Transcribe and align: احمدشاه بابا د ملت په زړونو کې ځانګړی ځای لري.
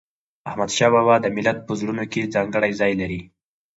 احمدشاه 0.49 0.91
بابا 0.93 1.15
د 1.21 1.25
ملت 1.35 1.57
په 1.67 1.73
زړونو 1.79 2.03
کې 2.11 2.31
ځانګړی 2.33 2.71
ځای 2.79 2.93
لري. 3.01 3.21